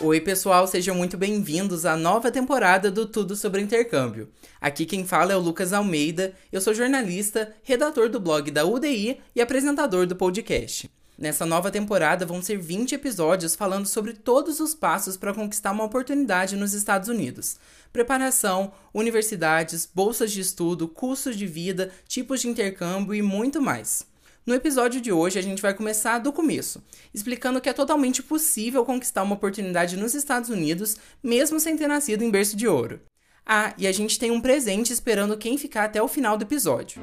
Oi, 0.00 0.20
pessoal, 0.20 0.64
sejam 0.68 0.94
muito 0.94 1.18
bem-vindos 1.18 1.84
à 1.84 1.96
nova 1.96 2.30
temporada 2.30 2.88
do 2.88 3.04
Tudo 3.04 3.34
sobre 3.34 3.60
Intercâmbio. 3.60 4.28
Aqui 4.60 4.86
quem 4.86 5.04
fala 5.04 5.32
é 5.32 5.36
o 5.36 5.40
Lucas 5.40 5.72
Almeida, 5.72 6.34
eu 6.52 6.60
sou 6.60 6.72
jornalista, 6.72 7.52
redator 7.64 8.08
do 8.08 8.20
blog 8.20 8.48
da 8.52 8.64
UDI 8.64 9.18
e 9.34 9.40
apresentador 9.40 10.06
do 10.06 10.14
podcast. 10.14 10.88
Nessa 11.18 11.44
nova 11.44 11.68
temporada 11.68 12.24
vão 12.24 12.40
ser 12.40 12.58
20 12.58 12.94
episódios 12.94 13.56
falando 13.56 13.86
sobre 13.86 14.12
todos 14.12 14.60
os 14.60 14.72
passos 14.72 15.16
para 15.16 15.34
conquistar 15.34 15.72
uma 15.72 15.82
oportunidade 15.82 16.54
nos 16.54 16.74
Estados 16.74 17.08
Unidos. 17.08 17.56
Preparação, 17.92 18.70
universidades, 18.94 19.88
bolsas 19.92 20.30
de 20.30 20.40
estudo, 20.40 20.86
custos 20.86 21.36
de 21.36 21.44
vida, 21.48 21.90
tipos 22.06 22.40
de 22.40 22.46
intercâmbio 22.46 23.16
e 23.16 23.20
muito 23.20 23.60
mais. 23.60 24.06
No 24.48 24.54
episódio 24.54 24.98
de 24.98 25.12
hoje, 25.12 25.38
a 25.38 25.42
gente 25.42 25.60
vai 25.60 25.74
começar 25.74 26.18
do 26.20 26.32
começo, 26.32 26.82
explicando 27.12 27.60
que 27.60 27.68
é 27.68 27.72
totalmente 27.74 28.22
possível 28.22 28.82
conquistar 28.82 29.22
uma 29.22 29.34
oportunidade 29.34 29.94
nos 29.94 30.14
Estados 30.14 30.48
Unidos, 30.48 30.96
mesmo 31.22 31.60
sem 31.60 31.76
ter 31.76 31.86
nascido 31.86 32.24
em 32.24 32.30
berço 32.30 32.56
de 32.56 32.66
ouro. 32.66 32.98
Ah, 33.44 33.74
e 33.76 33.86
a 33.86 33.92
gente 33.92 34.18
tem 34.18 34.30
um 34.30 34.40
presente 34.40 34.90
esperando 34.90 35.36
quem 35.36 35.58
ficar 35.58 35.84
até 35.84 36.02
o 36.02 36.08
final 36.08 36.38
do 36.38 36.44
episódio. 36.44 36.98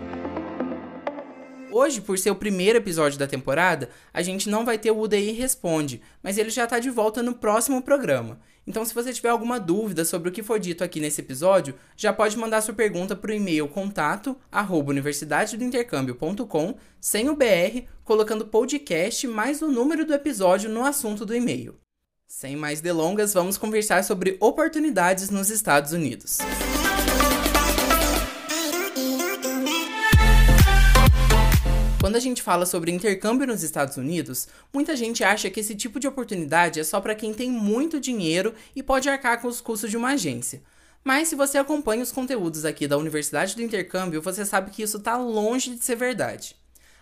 Hoje, 1.77 1.99
por 1.99 2.17
ser 2.17 2.31
o 2.31 2.37
primeiro 2.37 2.77
episódio 2.77 3.19
da 3.19 3.27
temporada, 3.27 3.89
a 4.13 4.21
gente 4.21 4.47
não 4.47 4.63
vai 4.63 4.77
ter 4.77 4.91
o 4.91 4.97
UDI 4.97 5.33
Responde, 5.33 6.01
mas 6.23 6.37
ele 6.37 6.49
já 6.49 6.63
está 6.63 6.79
de 6.79 6.89
volta 6.89 7.21
no 7.21 7.35
próximo 7.35 7.81
programa. 7.81 8.39
Então, 8.65 8.85
se 8.85 8.95
você 8.95 9.11
tiver 9.11 9.27
alguma 9.27 9.59
dúvida 9.59 10.05
sobre 10.05 10.29
o 10.29 10.31
que 10.31 10.41
foi 10.41 10.57
dito 10.57 10.85
aqui 10.85 11.01
nesse 11.01 11.19
episódio, 11.19 11.75
já 11.97 12.13
pode 12.13 12.37
mandar 12.37 12.61
sua 12.61 12.73
pergunta 12.73 13.13
para 13.13 13.29
o 13.29 13.33
e-mail 13.33 13.67
contato 13.67 14.37
universidadedointercâmbio.com 14.71 16.75
sem 17.01 17.27
o 17.27 17.35
BR, 17.35 17.81
colocando 18.05 18.47
podcast 18.47 19.27
mais 19.27 19.61
o 19.61 19.69
número 19.69 20.05
do 20.05 20.13
episódio 20.13 20.69
no 20.69 20.85
assunto 20.85 21.25
do 21.25 21.35
e-mail. 21.35 21.75
Sem 22.25 22.55
mais 22.55 22.79
delongas, 22.79 23.33
vamos 23.33 23.57
conversar 23.57 24.01
sobre 24.05 24.37
oportunidades 24.39 25.29
nos 25.29 25.49
Estados 25.49 25.91
Unidos. 25.91 26.37
Quando 32.05 32.17
a 32.17 32.19
gente 32.19 32.43
fala 32.43 32.67
sobre 32.67 32.91
intercâmbio 32.91 33.47
nos 33.47 33.63
Estados 33.63 33.97
Unidos, 33.97 34.47
muita 34.71 34.95
gente 34.95 35.23
acha 35.23 35.49
que 35.49 35.59
esse 35.59 35.73
tipo 35.73 35.99
de 35.99 36.07
oportunidade 36.07 36.79
é 36.79 36.83
só 36.83 37.01
para 37.01 37.15
quem 37.15 37.33
tem 37.33 37.49
muito 37.49 37.99
dinheiro 37.99 38.53
e 38.75 38.83
pode 38.83 39.09
arcar 39.09 39.41
com 39.41 39.47
os 39.47 39.59
custos 39.59 39.89
de 39.89 39.97
uma 39.97 40.09
agência. 40.09 40.61
Mas 41.03 41.29
se 41.29 41.35
você 41.35 41.57
acompanha 41.57 42.03
os 42.03 42.11
conteúdos 42.11 42.63
aqui 42.63 42.87
da 42.87 42.95
Universidade 42.95 43.55
do 43.55 43.63
Intercâmbio, 43.63 44.21
você 44.21 44.45
sabe 44.45 44.69
que 44.69 44.83
isso 44.83 44.97
está 44.97 45.17
longe 45.17 45.73
de 45.73 45.83
ser 45.83 45.95
verdade. 45.95 46.55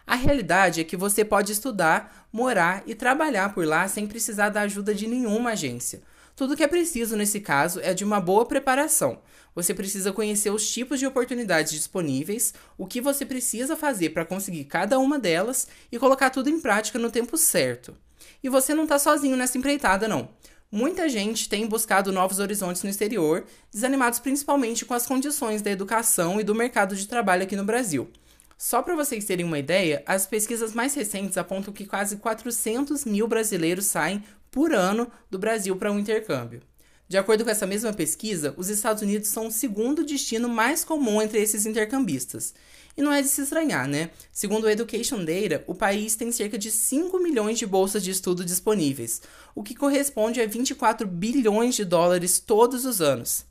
A 0.08 0.16
realidade 0.16 0.80
é 0.80 0.86
que 0.86 0.96
você 0.96 1.26
pode 1.26 1.52
estudar, 1.52 2.30
morar 2.32 2.82
e 2.88 2.96
trabalhar 2.96 3.54
por 3.54 3.68
lá 3.68 3.86
sem 3.90 4.08
precisar 4.08 4.48
da 4.48 4.62
ajuda 4.62 4.96
de 4.96 5.06
nenhuma 5.06 5.50
agência. 5.50 6.02
Tudo 6.36 6.58
que 6.58 6.64
é 6.64 6.68
preciso 6.68 7.16
nesse 7.16 7.40
caso 7.40 7.80
é 7.82 7.94
de 7.94 8.04
uma 8.04 8.20
boa 8.20 8.44
preparação. 8.46 9.20
Você 9.54 9.72
precisa 9.72 10.12
conhecer 10.12 10.50
os 10.50 10.68
tipos 10.68 11.00
de 11.00 11.06
oportunidades 11.06 11.72
disponíveis, 11.72 12.56
o 12.76 12.88
que 12.88 13.00
você 13.00 13.24
precisa 13.24 13.76
fazer 13.76 14.10
para 14.10 14.26
conseguir 14.26 14.64
cada 14.66 14.98
uma 14.98 15.20
delas 15.20 15.68
e 15.92 16.00
colocar 16.00 16.32
tudo 16.32 16.50
em 16.50 16.60
prática 16.60 16.98
no 16.98 17.12
tempo 17.12 17.38
certo. 17.38 17.96
E 18.44 18.50
você 18.50 18.74
não 18.74 18.84
está 18.84 18.98
sozinho 18.98 19.38
nessa 19.38 19.60
empreitada, 19.60 20.08
não. 20.08 20.28
Muita 20.72 21.08
gente 21.08 21.48
tem 21.48 21.68
buscado 21.68 22.12
novos 22.12 22.40
horizontes 22.40 22.82
no 22.82 22.90
exterior, 22.90 23.46
desanimados 23.72 24.18
principalmente 24.18 24.86
com 24.86 24.96
as 24.96 25.06
condições 25.06 25.62
da 25.62 25.70
educação 25.70 26.42
e 26.42 26.44
do 26.44 26.56
mercado 26.56 26.96
de 26.96 27.08
trabalho 27.08 27.44
aqui 27.44 27.56
no 27.56 27.64
Brasil. 27.64 28.10
Só 28.58 28.82
para 28.82 28.96
vocês 28.96 29.26
terem 29.26 29.46
uma 29.46 29.60
ideia, 29.60 30.02
as 30.08 30.26
pesquisas 30.26 30.74
mais 30.74 30.96
recentes 30.96 31.38
apontam 31.38 31.72
que 31.72 31.86
quase 31.86 32.18
400 32.18 33.06
mil 33.06 33.28
brasileiros 33.28 33.86
saem 33.86 34.24
por 34.54 34.72
ano 34.72 35.12
do 35.32 35.40
Brasil 35.40 35.76
para 35.76 35.92
um 35.92 35.98
intercâmbio. 35.98 36.62
De 37.10 37.18
acordo 37.18 37.44
com 37.44 37.50
essa 37.50 37.66
mesma 37.66 37.92
pesquisa, 37.92 38.54
os 38.56 38.70
Estados 38.70 39.02
Unidos 39.02 39.28
são 39.30 39.48
o 39.48 39.52
segundo 39.52 40.06
destino 40.06 40.48
mais 40.48 40.86
comum 40.86 41.22
entre 41.22 41.42
esses 41.42 41.66
intercambistas. 41.66 42.54
E 42.96 43.02
não 43.02 43.12
é 43.12 43.22
de 43.22 43.28
se 43.28 43.42
estranhar, 43.42 43.88
né? 43.88 44.12
Segundo 44.32 44.66
o 44.66 44.70
Education 44.70 45.26
Data, 45.26 45.64
o 45.66 45.74
país 45.74 46.16
tem 46.16 46.32
cerca 46.32 46.58
de 46.58 46.70
5 46.70 47.20
milhões 47.20 47.58
de 47.58 47.66
bolsas 47.66 48.04
de 48.04 48.12
estudo 48.12 48.46
disponíveis, 48.46 49.22
o 49.56 49.64
que 49.64 49.76
corresponde 49.76 50.40
a 50.40 50.46
24 50.46 51.08
bilhões 51.08 51.76
de 51.76 51.84
dólares 51.84 52.40
todos 52.40 52.86
os 52.86 53.02
anos. 53.02 53.46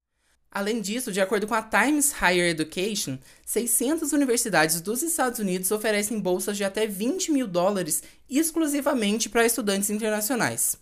Além 0.51 0.81
disso, 0.81 1.11
de 1.11 1.21
acordo 1.21 1.47
com 1.47 1.55
a 1.55 1.63
Times 1.63 2.13
Higher 2.13 2.51
Education, 2.51 3.19
600 3.45 4.13
universidades 4.13 4.81
dos 4.81 5.03
Estados 5.03 5.41
Unidos 5.41 5.71
oferecem 5.73 6.21
bolsas 6.21 6.57
de 6.57 6.63
até 6.63 6.87
20 6.87 7.33
mil 7.33 7.49
dólares 7.49 8.03
exclusivamente 8.29 9.29
para 9.29 9.47
estudantes 9.47 9.91
internacionais. 9.91 10.77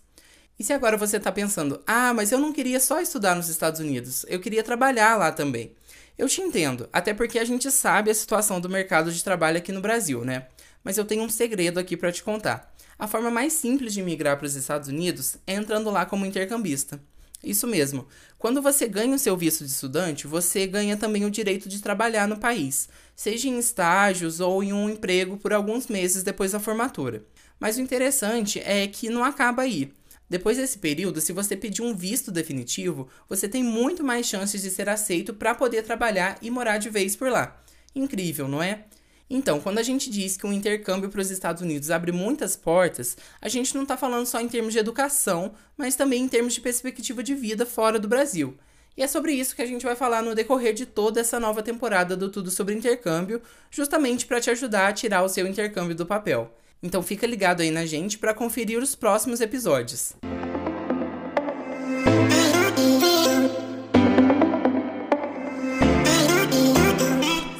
E 0.59 0.63
se 0.63 0.73
agora 0.73 0.97
você 0.97 1.17
está 1.17 1.31
pensando, 1.31 1.81
ah, 1.87 2.13
mas 2.13 2.31
eu 2.31 2.39
não 2.39 2.53
queria 2.53 2.79
só 2.79 3.01
estudar 3.01 3.35
nos 3.35 3.49
Estados 3.49 3.79
Unidos, 3.79 4.25
eu 4.27 4.39
queria 4.39 4.63
trabalhar 4.63 5.17
lá 5.17 5.31
também. 5.31 5.75
Eu 6.17 6.27
te 6.27 6.41
entendo, 6.41 6.87
até 6.93 7.13
porque 7.13 7.39
a 7.39 7.45
gente 7.45 7.71
sabe 7.71 8.11
a 8.11 8.15
situação 8.15 8.61
do 8.61 8.69
mercado 8.69 9.11
de 9.11 9.23
trabalho 9.23 9.57
aqui 9.57 9.71
no 9.71 9.81
Brasil, 9.81 10.23
né? 10.23 10.47
Mas 10.83 10.97
eu 10.97 11.05
tenho 11.05 11.23
um 11.23 11.29
segredo 11.29 11.79
aqui 11.79 11.97
para 11.97 12.11
te 12.11 12.21
contar. 12.21 12.71
A 12.99 13.07
forma 13.07 13.31
mais 13.31 13.53
simples 13.53 13.93
de 13.93 14.03
migrar 14.03 14.37
para 14.37 14.45
os 14.45 14.55
Estados 14.55 14.87
Unidos 14.87 15.37
é 15.47 15.53
entrando 15.53 15.89
lá 15.89 16.05
como 16.05 16.25
intercambista. 16.25 17.01
Isso 17.43 17.65
mesmo. 17.65 18.07
Quando 18.37 18.61
você 18.61 18.87
ganha 18.87 19.15
o 19.15 19.19
seu 19.19 19.35
visto 19.35 19.65
de 19.65 19.71
estudante, 19.71 20.27
você 20.27 20.67
ganha 20.67 20.95
também 20.95 21.25
o 21.25 21.31
direito 21.31 21.67
de 21.67 21.81
trabalhar 21.81 22.27
no 22.27 22.37
país, 22.37 22.87
seja 23.15 23.47
em 23.47 23.57
estágios 23.57 24.39
ou 24.39 24.63
em 24.63 24.71
um 24.71 24.89
emprego 24.89 25.37
por 25.37 25.51
alguns 25.51 25.87
meses 25.87 26.21
depois 26.21 26.51
da 26.51 26.59
formatura. 26.59 27.23
Mas 27.59 27.77
o 27.77 27.81
interessante 27.81 28.59
é 28.59 28.87
que 28.87 29.09
não 29.09 29.23
acaba 29.23 29.63
aí. 29.63 29.91
Depois 30.31 30.55
desse 30.55 30.77
período, 30.77 31.19
se 31.19 31.33
você 31.33 31.57
pedir 31.57 31.81
um 31.81 31.93
visto 31.93 32.31
definitivo, 32.31 33.09
você 33.27 33.49
tem 33.49 33.61
muito 33.61 34.01
mais 34.01 34.25
chances 34.25 34.61
de 34.61 34.69
ser 34.69 34.87
aceito 34.87 35.33
para 35.33 35.53
poder 35.53 35.83
trabalhar 35.83 36.37
e 36.41 36.49
morar 36.49 36.77
de 36.77 36.89
vez 36.89 37.17
por 37.17 37.29
lá. 37.29 37.61
Incrível, 37.93 38.47
não 38.47 38.63
é? 38.63 38.85
Então, 39.29 39.59
quando 39.59 39.79
a 39.79 39.83
gente 39.83 40.09
diz 40.09 40.37
que 40.37 40.47
um 40.47 40.53
intercâmbio 40.53 41.09
para 41.09 41.19
os 41.19 41.31
Estados 41.31 41.61
Unidos 41.61 41.91
abre 41.91 42.13
muitas 42.13 42.55
portas, 42.55 43.17
a 43.41 43.49
gente 43.49 43.75
não 43.75 43.83
está 43.83 43.97
falando 43.97 44.25
só 44.25 44.39
em 44.39 44.47
termos 44.47 44.71
de 44.71 44.79
educação, 44.79 45.53
mas 45.75 45.97
também 45.97 46.23
em 46.23 46.29
termos 46.29 46.53
de 46.53 46.61
perspectiva 46.61 47.21
de 47.21 47.35
vida 47.35 47.65
fora 47.65 47.99
do 47.99 48.07
Brasil. 48.07 48.57
E 48.95 49.03
é 49.03 49.09
sobre 49.09 49.33
isso 49.33 49.53
que 49.53 49.61
a 49.61 49.67
gente 49.67 49.83
vai 49.85 49.97
falar 49.97 50.23
no 50.23 50.33
decorrer 50.33 50.73
de 50.73 50.85
toda 50.85 51.19
essa 51.19 51.41
nova 51.41 51.61
temporada 51.61 52.15
do 52.15 52.29
Tudo 52.29 52.49
sobre 52.49 52.73
Intercâmbio, 52.73 53.41
justamente 53.69 54.25
para 54.25 54.39
te 54.39 54.49
ajudar 54.49 54.87
a 54.87 54.93
tirar 54.93 55.23
o 55.23 55.29
seu 55.29 55.45
intercâmbio 55.45 55.93
do 55.93 56.05
papel. 56.05 56.55
Então 56.83 57.03
fica 57.03 57.27
ligado 57.27 57.61
aí 57.61 57.69
na 57.69 57.85
gente 57.85 58.17
para 58.17 58.33
conferir 58.33 58.79
os 58.79 58.95
próximos 58.95 59.39
episódios. 59.39 60.13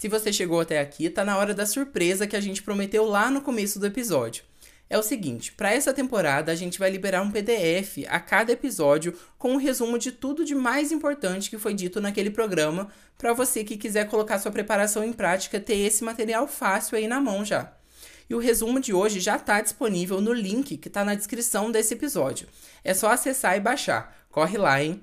Se 0.02 0.08
você 0.08 0.34
chegou 0.34 0.60
até 0.60 0.80
aqui, 0.80 1.08
tá 1.08 1.24
na 1.24 1.38
hora 1.38 1.54
da 1.54 1.68
surpresa 1.68 2.26
que 2.26 2.36
a 2.36 2.42
gente 2.42 2.64
prometeu 2.64 3.06
lá 3.06 3.30
no 3.30 3.42
começo 3.42 3.80
do 3.80 3.86
episódio. 3.86 4.44
É 4.90 4.98
o 4.98 5.04
seguinte, 5.04 5.54
para 5.54 5.72
essa 5.72 5.94
temporada 5.94 6.52
a 6.52 6.56
gente 6.56 6.80
vai 6.80 6.90
liberar 6.90 7.22
um 7.22 7.32
PDF 7.32 8.00
a 8.10 8.20
cada 8.20 8.52
episódio 8.52 9.18
com 9.38 9.54
um 9.54 9.58
resumo 9.58 10.00
de 10.00 10.12
tudo 10.12 10.44
de 10.44 10.56
mais 10.56 10.92
importante 10.92 11.50
que 11.50 11.60
foi 11.60 11.76
dito 11.76 12.02
naquele 12.02 12.32
programa, 12.32 12.90
para 13.20 13.34
você 13.34 13.64
que 13.64 13.78
quiser 13.78 14.10
colocar 14.10 14.40
sua 14.40 14.52
preparação 14.52 15.04
em 15.04 15.14
prática 15.14 15.60
ter 15.60 15.78
esse 15.78 16.04
material 16.04 16.48
fácil 16.48 16.98
aí 16.98 17.08
na 17.08 17.22
mão 17.22 17.46
já. 17.46 17.72
E 18.32 18.34
o 18.34 18.40
resumo 18.40 18.80
de 18.80 18.94
hoje 18.94 19.20
já 19.20 19.36
está 19.36 19.60
disponível 19.60 20.22
no 20.22 20.32
link 20.32 20.78
que 20.78 20.88
está 20.88 21.04
na 21.04 21.16
descrição 21.16 21.70
desse 21.70 21.96
episódio. 21.96 22.48
É 22.82 22.94
só 22.94 23.12
acessar 23.12 23.58
e 23.58 23.60
baixar. 23.60 24.26
Corre 24.32 24.58
lá, 24.58 24.82
hein? 24.82 25.02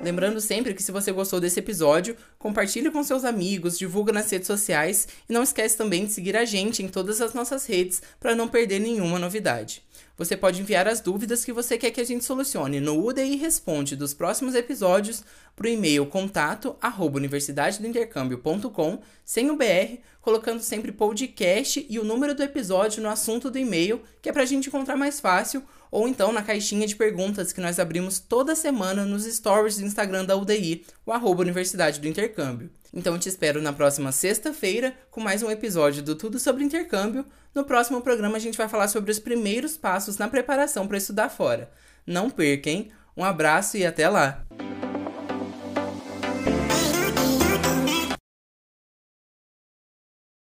Lembrando 0.00 0.40
sempre 0.40 0.74
que 0.74 0.82
se 0.82 0.92
você 0.92 1.10
gostou 1.10 1.40
desse 1.40 1.58
episódio, 1.58 2.16
compartilhe 2.38 2.88
com 2.88 3.02
seus 3.02 3.24
amigos, 3.24 3.76
divulga 3.76 4.12
nas 4.12 4.30
redes 4.30 4.46
sociais 4.46 5.08
e 5.28 5.32
não 5.32 5.42
esquece 5.42 5.76
também 5.76 6.06
de 6.06 6.12
seguir 6.12 6.36
a 6.36 6.44
gente 6.44 6.84
em 6.84 6.88
todas 6.88 7.20
as 7.20 7.34
nossas 7.34 7.66
redes 7.66 8.00
para 8.20 8.36
não 8.36 8.46
perder 8.46 8.78
nenhuma 8.78 9.18
novidade. 9.18 9.82
Você 10.16 10.36
pode 10.36 10.60
enviar 10.60 10.86
as 10.86 11.00
dúvidas 11.00 11.44
que 11.44 11.52
você 11.52 11.76
quer 11.76 11.90
que 11.90 12.00
a 12.00 12.04
gente 12.04 12.24
solucione 12.24 12.80
no 12.80 13.04
UDI 13.04 13.36
Responde 13.36 13.96
dos 13.96 14.14
próximos 14.14 14.54
episódios 14.54 15.24
para 15.56 15.66
o 15.66 15.68
e-mail 15.68 16.06
contato 16.06 16.76
arroba 16.80 17.20
sem 19.24 19.50
o 19.50 19.56
BR, 19.56 19.98
colocando 20.20 20.60
sempre 20.60 20.92
podcast 20.92 21.86
e 21.88 21.98
o 21.98 22.04
número 22.04 22.34
do 22.34 22.42
episódio 22.42 23.02
no 23.02 23.08
assunto 23.08 23.50
do 23.50 23.58
e-mail, 23.58 24.02
que 24.20 24.28
é 24.28 24.32
para 24.32 24.42
a 24.42 24.46
gente 24.46 24.68
encontrar 24.68 24.96
mais 24.96 25.20
fácil, 25.20 25.62
ou 25.90 26.08
então 26.08 26.32
na 26.32 26.42
caixinha 26.42 26.86
de 26.86 26.96
perguntas 26.96 27.52
que 27.52 27.60
nós 27.60 27.78
abrimos 27.78 28.18
toda 28.18 28.54
semana 28.54 29.04
nos 29.04 29.24
stories 29.24 29.78
do 29.78 29.84
Instagram 29.84 30.24
da 30.24 30.36
UDI, 30.36 30.84
o 31.04 31.12
arroba 31.12 31.42
Universidade 31.42 32.00
do 32.00 32.08
Intercâmbio. 32.08 32.70
Então 32.92 33.18
te 33.18 33.28
espero 33.28 33.62
na 33.62 33.72
próxima 33.72 34.12
sexta-feira 34.12 34.94
com 35.10 35.20
mais 35.20 35.42
um 35.42 35.50
episódio 35.50 36.02
do 36.02 36.14
Tudo 36.14 36.38
sobre 36.38 36.62
Intercâmbio. 36.62 37.24
No 37.54 37.64
próximo 37.64 38.02
programa 38.02 38.36
a 38.36 38.40
gente 38.40 38.58
vai 38.58 38.68
falar 38.68 38.88
sobre 38.88 39.10
os 39.10 39.18
primeiros 39.18 39.78
passos 39.78 40.18
na 40.18 40.28
preparação 40.28 40.86
para 40.86 40.98
estudar 40.98 41.30
fora. 41.30 41.70
Não 42.06 42.28
perca, 42.28 42.68
hein? 42.68 42.92
Um 43.16 43.24
abraço 43.24 43.78
e 43.78 43.86
até 43.86 44.08
lá! 44.08 44.44